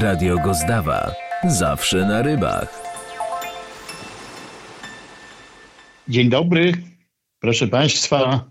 Radio 0.00 0.38
Gozdawa. 0.38 1.14
Zawsze 1.48 1.96
na 1.96 2.22
rybach. 2.22 2.82
Dzień 6.08 6.28
dobry. 6.28 6.72
Proszę 7.38 7.68
Państwa, 7.68 8.50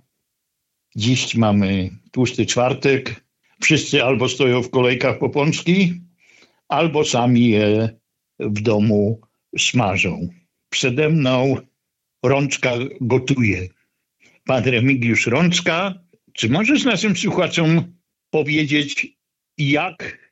dziś 0.96 1.35
mamy 1.35 1.90
tłusty 2.12 2.46
czwartek. 2.46 3.24
Wszyscy 3.62 4.03
albo 4.03 4.29
stoją 4.29 4.63
w 4.63 4.69
kolejkach 4.69 5.19
po 5.19 5.29
pączki, 5.29 6.01
albo 6.67 7.06
sami 7.06 7.49
je 7.49 7.89
w 8.39 8.62
domu 8.62 9.21
smażą. 9.57 10.29
Przede 10.69 11.10
mną 11.10 11.57
Rączka 12.23 12.71
gotuje. 13.01 13.67
Pan 14.46 14.63
Remigiusz 14.63 15.28
Rączka, 15.28 15.94
czy 16.34 16.49
możesz 16.49 16.84
naszym 16.84 17.16
słuchaczom 17.16 17.94
powiedzieć, 18.30 19.07
jak 19.57 20.23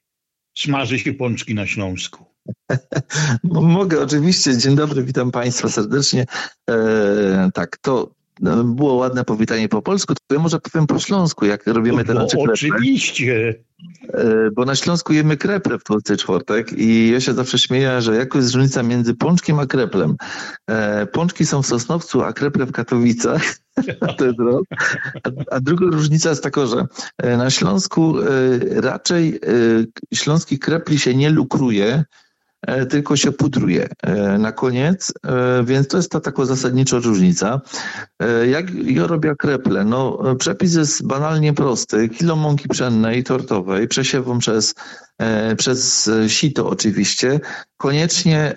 smaży 0.56 1.00
się 1.00 1.14
pączki 1.14 1.56
na 1.56 1.68
Śląsku? 1.68 2.26
Mogę, 3.44 4.02
oczywiście. 4.02 4.58
Dzień 4.58 4.76
dobry, 4.76 5.04
witam 5.04 5.32
Państwa 5.32 5.70
serdecznie. 5.70 6.26
E, 6.70 7.50
tak, 7.54 7.78
to 7.78 8.12
no, 8.42 8.64
było 8.64 8.94
ładne 8.94 9.24
powitanie 9.24 9.70
po 9.70 9.82
polsku, 9.82 10.14
to 10.14 10.36
ja 10.36 10.42
może 10.42 10.60
powiem 10.60 10.88
po 10.88 11.00
śląsku, 11.00 11.46
jak 11.46 11.68
robimy 11.68 12.06
te 12.06 12.14
nasze 12.14 12.38
kreple. 12.38 12.54
Oczywiście. 12.54 13.56
E, 14.14 14.52
bo 14.56 14.66
na 14.66 14.76
Śląsku 14.76 15.14
jemy 15.14 15.38
kreple 15.38 15.80
w 15.80 15.84
tłusty 15.84 16.18
czwartek 16.18 16.74
i 16.74 17.10
ja 17.10 17.22
się 17.22 17.34
zawsze 17.34 17.60
śmieję, 17.60 18.02
że 18.02 18.16
jaka 18.16 18.40
jest 18.40 18.54
różnica 18.54 18.84
między 18.84 19.16
pączkiem 19.16 19.60
a 19.60 19.66
kreplem. 19.66 20.16
E, 20.68 21.06
pączki 21.06 21.46
są 21.46 21.62
w 21.62 21.68
Sosnowcu, 21.68 22.22
a 22.22 22.34
kreple 22.34 22.66
w 22.66 22.72
Katowicach. 22.72 23.61
A, 25.52 25.60
druga 25.60 25.86
różnica 25.86 26.30
jest 26.30 26.44
taka, 26.44 26.66
że 26.66 26.86
e, 27.18 27.38
na 27.38 27.50
Śląsku 27.50 28.16
raczej 28.76 29.40
śląskich 30.14 30.60
krepli 30.60 31.00
się 31.00 31.16
nie 31.16 31.30
lukruje, 31.30 31.94
E, 31.94 32.06
tylko 32.90 33.16
się 33.16 33.32
pudruje 33.32 33.90
e, 34.04 34.38
na 34.38 34.52
koniec, 34.52 35.14
e, 35.28 35.64
więc 35.64 35.88
to 35.88 35.98
jest 35.98 36.12
ta 36.12 36.20
taka 36.20 36.46
zasadnicza 36.46 37.00
różnica. 37.00 37.62
Jak 38.48 38.74
ja 38.74 39.08
robię 39.08 39.36
kreple? 39.36 39.86
No, 39.86 40.20
przepis 40.40 40.76
jest 40.76 41.08
banalnie 41.08 41.54
prosty. 41.54 42.10
Kilo 42.10 42.36
mąki 42.36 42.70
pszennej, 42.70 43.24
tortowej, 43.24 43.88
przesiewą 43.88 44.40
przez, 44.40 44.76
przez 45.58 46.10
sito 46.28 46.70
oczywiście. 46.70 47.40
Koniecznie 47.78 48.54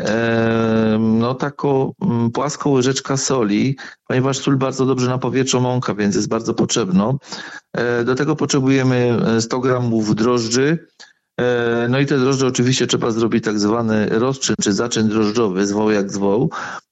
no, 0.99 1.35
taką 1.35 1.93
mm, 2.03 2.31
płaską 2.31 2.71
łyżeczka 2.71 3.17
soli, 3.17 3.77
ponieważ 4.09 4.39
sól 4.39 4.57
bardzo 4.57 4.87
dobrze 4.87 5.09
napowietrza 5.09 5.61
mąka, 5.61 5.95
więc 5.95 6.15
jest 6.15 6.29
bardzo 6.29 6.55
potrzebna. 6.55 7.13
Do 8.05 8.15
tego 8.15 8.37
potrzebujemy 8.37 9.19
100 9.41 9.61
gramów 9.61 10.15
drożdży, 10.15 10.79
E, 10.79 11.14
no 11.89 11.99
i 12.01 12.07
te 12.07 12.19
drożdże 12.19 12.47
oczywiście 12.47 12.87
trzeba 12.87 13.11
zrobić 13.11 13.45
tak 13.45 13.59
zwany 13.59 14.07
rozczyn 14.09 14.55
czy 14.63 14.73
zaczyn 14.73 15.09
drożdżowy, 15.09 15.67
zwoł 15.67 15.91
jak 15.91 16.13
zwoł. 16.13 16.51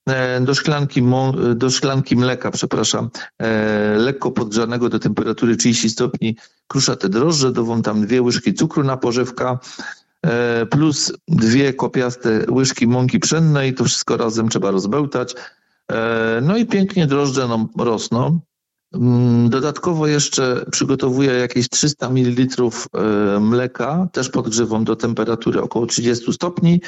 E, 0.09 0.41
do 0.41 0.53
szklanki, 0.53 1.03
do 1.55 1.69
szklanki 1.69 2.15
mleka, 2.15 2.51
przepraszam, 2.51 3.09
e, 3.39 3.95
lekko 3.97 4.31
podgrzanego 4.31 4.89
do 4.89 4.99
temperatury 4.99 5.57
30 5.57 5.89
stopni 5.89 6.37
krusza 6.67 6.95
te 6.95 7.09
drożdże, 7.09 7.51
dową 7.51 7.81
tam 7.81 8.05
dwie 8.05 8.21
łyżki 8.21 8.53
cukru 8.53 8.83
na 8.83 8.97
pożywka, 8.97 9.59
plus 10.69 11.13
dwie 11.27 11.73
kopiaste 11.73 12.45
łyżki 12.49 12.87
mąki 12.87 13.19
pszennej, 13.19 13.73
to 13.73 13.83
wszystko 13.83 14.17
razem 14.17 14.49
trzeba 14.49 14.71
rozbełtać. 14.71 15.35
No 16.41 16.57
i 16.57 16.65
pięknie 16.65 17.07
drożdże 17.07 17.47
nam 17.47 17.67
rosną. 17.77 18.39
Mm, 18.93 19.49
dodatkowo 19.49 20.07
jeszcze 20.07 20.65
przygotowuję 20.71 21.31
jakieś 21.31 21.69
300 21.69 22.09
ml 22.09 22.41
e, 22.93 23.39
mleka, 23.39 24.07
też 24.11 24.29
podgrzewam 24.29 24.83
do 24.83 24.95
temperatury 24.95 25.61
około 25.61 25.85
30 25.85 26.33
stopni, 26.33 26.81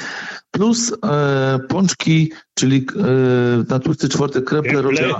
plus 0.50 0.92
e, 0.92 1.58
pączki, 1.68 2.32
czyli 2.54 2.86
e, 2.96 3.64
na 3.68 3.78
tłusty 3.78 4.08
czwartek 4.08 4.44
kreple 4.44 4.82
robię, 4.82 5.14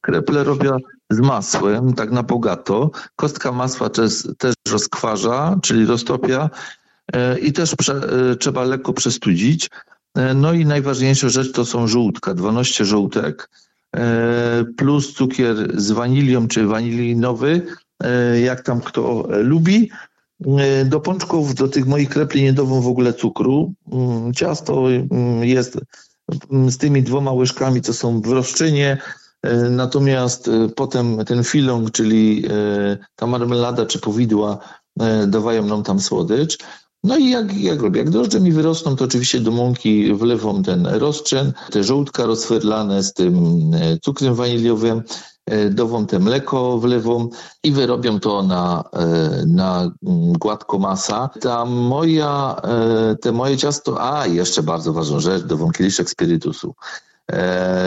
kreple 0.00 0.44
robię 0.44 0.70
z 1.10 1.20
masłem, 1.20 1.94
tak 1.94 2.10
na 2.10 2.22
bogato. 2.22 2.90
Kostka 3.16 3.52
masła 3.52 3.88
też, 3.88 4.28
też 4.38 4.54
rozkwarza, 4.70 5.56
czyli 5.62 5.86
roztopia 5.86 6.50
i 7.42 7.52
też 7.52 7.74
prze, 7.76 8.00
trzeba 8.38 8.64
lekko 8.64 8.92
przestudzić. 8.92 9.70
No 10.34 10.52
i 10.52 10.66
najważniejsza 10.66 11.28
rzecz 11.28 11.52
to 11.52 11.64
są 11.64 11.86
żółtka, 11.86 12.34
12 12.34 12.84
żółtek 12.84 13.48
plus 14.76 15.14
cukier 15.14 15.80
z 15.80 15.90
wanilią 15.90 16.48
czy 16.48 16.66
wanilinowy, 16.66 17.66
e, 18.02 18.40
jak 18.40 18.60
tam 18.62 18.80
kto 18.80 19.28
lubi. 19.30 19.90
E, 20.58 20.84
do 20.84 21.00
pączków, 21.00 21.54
do 21.54 21.68
tych 21.68 21.86
moich 21.86 22.08
krepli 22.08 22.42
nie 22.42 22.52
dową 22.52 22.80
w 22.80 22.88
ogóle 22.88 23.12
cukru. 23.12 23.72
Mm, 23.92 24.34
ciasto 24.34 24.90
mm, 24.90 25.44
jest 25.44 25.78
mm, 26.50 26.70
z 26.70 26.78
tymi 26.78 27.02
dwoma 27.02 27.32
łyżkami, 27.32 27.80
co 27.80 27.94
są 27.94 28.20
w 28.20 28.26
rozczynie, 28.26 28.98
natomiast 29.70 30.50
potem 30.76 31.24
ten 31.24 31.44
filong, 31.44 31.90
czyli 31.90 32.44
ta 33.16 33.26
marmelada 33.26 33.86
czy 33.86 33.98
powidła 33.98 34.58
dawają 35.26 35.66
nam 35.66 35.82
tam 35.82 36.00
słodycz. 36.00 36.58
No 37.04 37.16
i 37.16 37.30
jak, 37.30 37.56
jak 37.56 37.82
robię? 37.82 37.98
Jak 37.98 38.10
drożdże 38.10 38.40
mi 38.40 38.52
wyrosną, 38.52 38.96
to 38.96 39.04
oczywiście 39.04 39.40
do 39.40 39.50
mąki 39.50 40.14
wlewam 40.14 40.62
ten 40.62 40.86
rozczyn, 40.86 41.52
te 41.70 41.84
żołądka 41.84 42.26
rozswerdlane 42.26 43.02
z 43.02 43.12
tym 43.12 43.34
e, 43.74 43.98
cukrem 43.98 44.34
waniliowym, 44.34 45.02
e, 45.46 45.70
dową 45.70 46.06
te 46.06 46.18
mleko 46.18 46.78
wlewą 46.78 47.28
i 47.64 47.72
wyrobią 47.72 48.20
to 48.20 48.42
na, 48.42 48.84
e, 48.92 49.06
na 49.46 49.90
gładko 50.38 50.78
masa. 50.78 51.30
Ta 51.40 51.64
moja, 51.64 52.56
te 53.20 53.32
moje 53.32 53.56
ciasto, 53.56 53.96
a 54.00 54.26
jeszcze 54.26 54.62
bardzo 54.62 54.92
ważną 54.92 55.20
rzecz, 55.20 55.42
dową 55.42 55.70
kieliszek 55.70 56.10
spirytusu, 56.10 56.74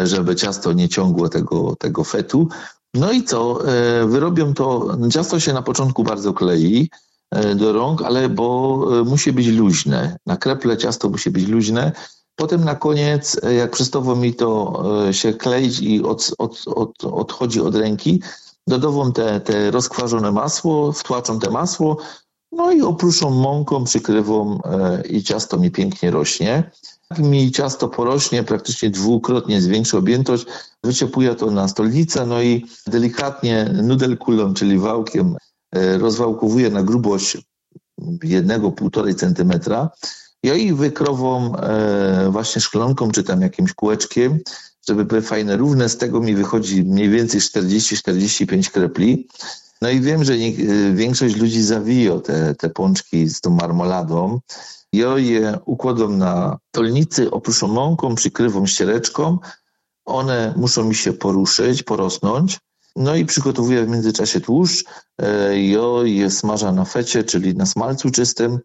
żeby 0.03 0.35
ciasto 0.35 0.73
nie 0.73 0.89
ciągło 0.89 1.29
tego, 1.29 1.75
tego 1.75 2.03
fetu. 2.03 2.47
No 2.93 3.11
i 3.11 3.23
co? 3.23 3.59
Wyrobią 4.05 4.53
to, 4.53 4.97
ciasto 5.11 5.39
się 5.39 5.53
na 5.53 5.61
początku 5.61 6.03
bardzo 6.03 6.33
klei, 6.33 6.89
do 7.55 7.73
rąk, 7.73 8.01
ale 8.01 8.29
bo 8.29 8.87
e, 8.99 9.03
musi 9.03 9.33
być 9.33 9.47
luźne. 9.47 10.17
Na 10.25 10.37
kreple 10.37 10.77
ciasto 10.77 11.09
musi 11.09 11.29
być 11.29 11.47
luźne. 11.47 11.91
Potem 12.35 12.65
na 12.65 12.75
koniec, 12.75 13.39
e, 13.43 13.53
jak 13.53 13.71
przestało 13.71 14.15
mi 14.15 14.33
to 14.33 14.83
się 15.11 15.33
kleić 15.33 15.79
i 15.79 16.03
od, 16.03 16.31
od, 16.37 16.63
od, 16.67 17.03
odchodzi 17.03 17.61
od 17.61 17.75
ręki, 17.75 18.21
dodawam 18.67 19.13
te, 19.13 19.39
te 19.39 19.71
rozkwarzone 19.71 20.31
masło, 20.31 20.91
wtłaczam 20.91 21.39
te 21.39 21.49
masło, 21.49 21.97
no 22.51 22.71
i 22.71 22.81
oprószą 22.81 23.29
mąką, 23.29 23.83
przykrywam 23.83 24.59
i 25.09 25.23
ciasto 25.23 25.57
mi 25.57 25.71
pięknie 25.71 26.11
rośnie. 26.11 26.71
Jak 27.09 27.19
mi 27.19 27.51
ciasto 27.51 27.87
porośnie, 27.87 28.43
praktycznie 28.43 28.89
dwukrotnie 28.89 29.61
zwiększy 29.61 29.97
objętość, 29.97 30.45
wyciepuję 30.83 31.35
to 31.35 31.51
na 31.51 31.67
stolnicę, 31.67 32.25
no 32.25 32.41
i 32.41 32.65
delikatnie 32.87 33.73
nudelkulą, 33.83 34.53
czyli 34.53 34.79
wałkiem 34.79 35.35
E, 35.35 35.50
rozwałkowuję 35.73 36.69
na 36.69 36.83
grubość 36.83 37.37
jednego, 38.23 38.71
półtorej 38.71 39.15
centymetra. 39.15 39.89
Ja 40.43 40.55
ich 40.55 40.77
wykrową 40.77 41.55
e, 41.55 42.29
właśnie 42.31 42.61
szklonką 42.61 43.11
czy 43.11 43.23
tam 43.23 43.41
jakimś 43.41 43.73
kółeczkiem, 43.73 44.39
żeby 44.87 45.05
były 45.05 45.21
fajne, 45.21 45.57
równe. 45.57 45.89
Z 45.89 45.97
tego 45.97 46.19
mi 46.19 46.35
wychodzi 46.35 46.83
mniej 46.83 47.09
więcej 47.09 47.41
40-45 47.41 48.71
krepli. 48.71 49.27
No 49.81 49.89
i 49.89 49.99
wiem, 49.99 50.23
że 50.23 50.37
nie, 50.37 50.47
e, 50.47 50.93
większość 50.93 51.35
ludzi 51.35 51.63
zawija 51.63 52.19
te, 52.19 52.55
te 52.55 52.69
pączki 52.69 53.29
z 53.29 53.41
tą 53.41 53.49
marmoladą. 53.49 54.39
Ja 54.93 55.17
je 55.17 55.59
układam 55.65 56.17
na 56.17 56.57
tolnicy, 56.71 57.31
oprószą 57.31 57.67
mąką, 57.67 58.15
przykrywam 58.15 58.67
ściereczką. 58.67 59.37
One 60.05 60.53
muszą 60.57 60.83
mi 60.83 60.95
się 60.95 61.13
poruszyć, 61.13 61.83
porosnąć. 61.83 62.59
No 62.95 63.15
i 63.15 63.25
przygotowuję 63.25 63.85
w 63.85 63.89
międzyczasie 63.89 64.41
tłuszcz. 64.41 64.85
E, 65.21 65.61
jo 65.63 66.03
je 66.03 66.29
smaża 66.29 66.71
na 66.71 66.85
fecie, 66.85 67.23
czyli 67.23 67.55
na 67.55 67.65
smalcu 67.65 68.11
czystym. 68.11 68.59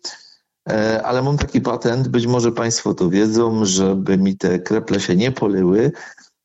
E, 0.69 1.03
ale 1.03 1.23
mam 1.23 1.39
taki 1.39 1.61
patent, 1.61 2.09
być 2.09 2.27
może 2.27 2.53
Państwo 2.53 2.95
to 2.95 3.11
wiedzą, 3.11 3.65
żeby 3.65 4.19
mi 4.19 4.37
te 4.37 4.59
kreple 4.59 5.01
się 5.01 5.17
nie 5.17 5.33
polyły, 5.33 5.93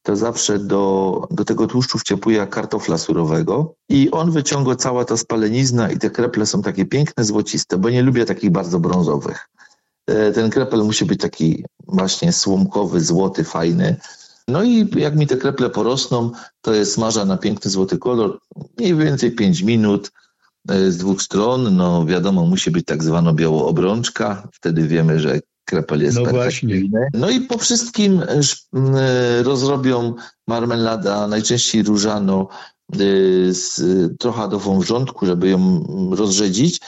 to 0.04 0.16
zawsze 0.16 0.60
do, 0.60 1.28
do 1.32 1.46
tego 1.46 1.68
tłuszczu 1.68 1.98
wciepuje 1.98 2.48
kartofla 2.48 2.98
surowego 2.98 3.74
i 3.90 4.12
on 4.12 4.32
wyciąga 4.32 4.76
cała 4.76 5.06
ta 5.06 5.18
spalenizna 5.18 5.92
i 5.92 5.98
te 5.98 6.10
kreple 6.10 6.46
są 6.46 6.62
takie 6.62 6.86
piękne, 6.86 7.24
złociste, 7.24 7.78
bo 7.78 7.90
nie 7.90 8.02
lubię 8.02 8.26
takich 8.26 8.52
bardzo 8.52 8.80
brązowych. 8.80 9.50
E, 10.08 10.32
ten 10.32 10.50
krepel 10.50 10.84
musi 10.84 11.06
być 11.06 11.22
taki 11.22 11.66
właśnie 11.88 12.34
słomkowy, 12.34 13.02
złoty, 13.02 13.44
fajny. 13.44 13.96
No 14.52 14.64
i 14.64 14.88
jak 14.96 15.16
mi 15.16 15.28
te 15.28 15.38
kreple 15.38 15.70
porosną, 15.70 16.32
to 16.62 16.74
jest 16.74 16.94
smaża 16.94 17.26
na 17.26 17.38
piękny 17.38 17.72
złoty 17.72 17.98
kolor, 17.98 18.40
mniej 18.78 18.96
więcej 18.96 19.32
5 19.32 19.62
minut 19.62 20.12
e, 20.70 20.92
z 20.92 20.98
dwóch 20.98 21.22
stron. 21.22 21.76
No 21.76 22.06
wiadomo, 22.06 22.46
musi 22.46 22.72
być 22.72 22.86
tak 22.86 23.04
zwana 23.04 23.34
biała 23.34 23.66
obrączka, 23.66 24.48
wtedy 24.54 24.88
wiemy, 24.88 25.20
że 25.20 25.40
krepel 25.66 26.02
jest 26.02 26.18
no 26.18 26.24
perfekcyjny. 26.24 26.90
Właśnie. 26.90 27.10
No 27.14 27.30
i 27.30 27.42
po 27.42 27.58
wszystkim 27.58 28.22
e, 28.22 28.40
e, 29.00 29.44
rozrobią 29.44 30.14
marmelada, 30.48 31.28
najczęściej 31.28 31.84
różano 31.84 32.48
z 33.50 33.82
trochę 34.20 34.50
do 34.50 34.60
wrzątku, 34.60 35.26
żeby 35.26 35.50
ją 35.50 35.86
rozrzedzić. 36.16 36.80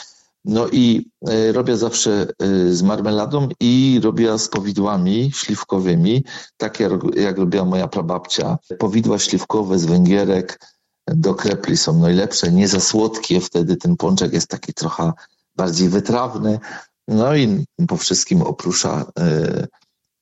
No 0.45 0.67
i 0.67 1.09
e, 1.27 1.51
robię 1.51 1.77
zawsze 1.77 2.27
e, 2.39 2.73
z 2.73 2.81
marmeladą 2.81 3.49
i 3.59 3.99
robię 4.03 4.39
z 4.39 4.47
powidłami 4.47 5.31
śliwkowymi, 5.35 6.23
tak 6.57 6.79
jak, 7.15 7.37
robiła 7.37 7.65
moja 7.65 7.87
prababcia. 7.87 8.57
Powidła 8.79 9.19
śliwkowe 9.19 9.79
z 9.79 9.85
węgierek 9.85 10.59
do 11.07 11.35
krepli 11.35 11.77
są 11.77 11.99
najlepsze, 11.99 12.51
nie 12.51 12.67
za 12.67 12.79
słodkie, 12.79 13.41
wtedy 13.41 13.75
ten 13.75 13.97
pączek 13.97 14.33
jest 14.33 14.47
taki 14.47 14.73
trochę 14.73 15.11
bardziej 15.55 15.89
wytrawny. 15.89 16.59
No 17.07 17.35
i 17.35 17.65
po 17.87 17.97
wszystkim 17.97 18.41
oprusza 18.41 19.05
e, 19.19 19.67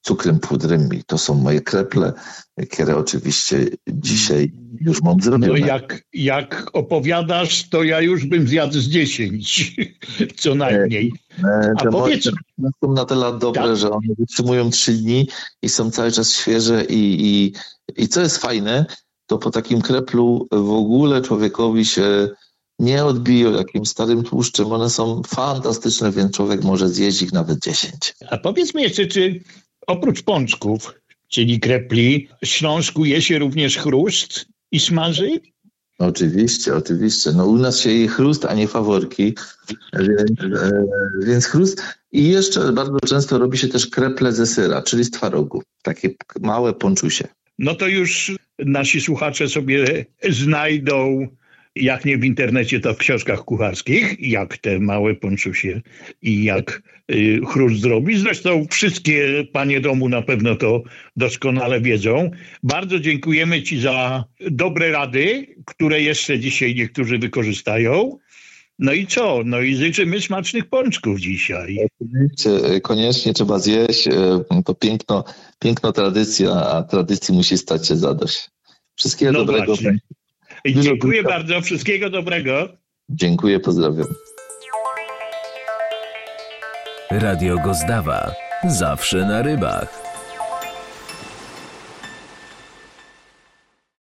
cukrem 0.01 0.39
pudrem 0.39 0.93
i 0.93 1.03
to 1.03 1.17
są 1.17 1.35
moje 1.35 1.61
kreple, 1.61 2.13
które 2.71 2.97
oczywiście 2.97 3.67
dzisiaj 3.87 4.53
już 4.85 5.01
mam 5.01 5.21
zrobione. 5.21 5.47
No 5.59 5.65
jak, 5.67 6.03
jak 6.13 6.69
opowiadasz, 6.73 7.69
to 7.69 7.83
ja 7.83 8.01
już 8.01 8.25
bym 8.25 8.47
zjadł 8.47 8.79
z 8.79 8.87
10, 8.89 9.75
co 10.37 10.55
najmniej. 10.55 11.11
E, 11.43 11.71
A 11.77 11.85
powiedz- 11.91 12.29
są 12.83 12.93
na 12.93 13.05
tyle 13.05 13.39
dobre, 13.39 13.61
Tak. 13.63 13.77
że 13.77 13.91
one 13.91 14.07
wytrzymują 14.19 14.69
trzy 14.69 14.93
dni 14.93 15.27
i 15.61 15.69
są 15.69 15.91
cały 15.91 16.11
czas 16.11 16.33
świeże 16.33 16.85
i, 16.85 17.25
i, 17.25 17.53
i 18.03 18.07
co 18.07 18.21
jest 18.21 18.37
fajne, 18.37 18.85
to 19.25 19.37
po 19.37 19.51
takim 19.51 19.81
kreplu 19.81 20.47
w 20.51 20.69
ogóle 20.71 21.21
człowiekowi 21.21 21.85
się 21.85 22.29
nie 22.79 23.05
odbiją 23.05 23.51
jakimś 23.53 23.89
starym 23.89 24.23
tłuszczem. 24.23 24.71
One 24.71 24.89
są 24.89 25.21
fantastyczne, 25.27 26.11
więc 26.11 26.31
człowiek 26.35 26.63
może 26.63 26.89
zjeść 26.89 27.21
ich 27.21 27.33
nawet 27.33 27.59
10. 27.59 28.15
A 28.29 28.37
powiedz 28.37 28.75
mi 28.75 28.81
jeszcze, 28.83 29.05
czy 29.05 29.39
oprócz 29.87 30.21
pączków, 30.23 30.93
czyli 31.27 31.59
krepli, 31.59 32.27
Śląsku 32.43 33.05
je 33.05 33.21
się 33.21 33.39
również 33.39 33.77
chrust 33.77 34.45
i 34.71 34.79
smaży? 34.79 35.39
Oczywiście, 35.99 36.75
oczywiście. 36.75 37.31
No 37.31 37.45
u 37.45 37.57
nas 37.57 37.79
się 37.79 37.91
je 37.91 38.07
chrust, 38.07 38.45
a 38.45 38.53
nie 38.53 38.67
faworki, 38.67 39.35
więc, 39.93 40.41
e, 40.41 40.85
więc 41.25 41.45
chrust. 41.45 41.81
I 42.11 42.29
jeszcze 42.29 42.73
bardzo 42.73 42.99
często 42.99 43.37
robi 43.37 43.57
się 43.57 43.67
też 43.67 43.87
kreple 43.87 44.33
ze 44.33 44.47
syra, 44.47 44.81
czyli 44.81 45.03
z 45.03 45.11
twarogu. 45.11 45.63
Takie 45.81 46.09
małe 46.39 46.73
ponczusie. 46.73 47.27
No 47.59 47.75
to 47.75 47.87
już 47.87 48.31
nasi 48.59 49.01
słuchacze 49.01 49.49
sobie 49.49 50.05
znajdą, 50.29 51.27
jak 51.75 52.05
nie 52.05 52.17
w 52.17 52.23
internecie, 52.25 52.79
to 52.79 52.93
w 52.93 52.97
książkach 52.97 53.39
kucharskich, 53.39 54.15
jak 54.19 54.57
te 54.57 54.79
małe 54.79 55.15
ponczusie 55.15 55.81
i 56.21 56.43
jak 56.43 56.81
y, 57.11 57.39
chrust 57.47 57.81
zrobić. 57.81 58.19
Zresztą 58.19 58.65
wszystkie 58.71 59.43
panie 59.53 59.81
domu 59.81 60.09
na 60.09 60.21
pewno 60.21 60.55
to 60.55 60.83
doskonale 61.15 61.81
wiedzą. 61.81 62.31
Bardzo 62.63 62.99
dziękujemy 62.99 63.63
Ci 63.63 63.79
za 63.79 64.23
dobre 64.51 64.91
rady, 64.91 65.47
które 65.65 66.01
jeszcze 66.01 66.39
dzisiaj 66.39 66.75
niektórzy 66.75 67.17
wykorzystają. 67.17 68.17
No 68.79 68.93
i 68.93 69.07
co? 69.07 69.41
No 69.45 69.61
i 69.61 69.75
życzymy 69.75 70.21
smacznych 70.21 70.69
pączków 70.69 71.19
dzisiaj. 71.19 71.77
Oczywiście, 72.01 72.75
e, 72.75 72.81
koniecznie 72.81 73.33
trzeba 73.33 73.59
zjeść. 73.59 74.07
e, 74.07 74.13
To 74.65 74.75
piękno, 74.75 75.23
piękno 75.59 75.91
tradycja, 75.91 76.51
a 76.51 76.83
tradycji 76.83 77.33
musi 77.33 77.57
stać 77.57 77.87
się 77.87 77.95
zadość. 77.95 78.49
Wszystkiego 78.95 79.31
No 79.31 79.39
dobrego. 79.45 79.65
właśnie. 79.65 79.99
Dziękuję 80.65 81.23
bardzo. 81.23 81.61
Wszystkiego 81.61 82.09
dobrego. 82.09 82.69
Dziękuję, 83.09 83.59
pozdrawiam. 83.59 84.07
Radio 87.11 87.55
Gozdawa. 87.57 88.31
Zawsze 88.69 89.17
na 89.17 89.41
rybach. 89.41 90.10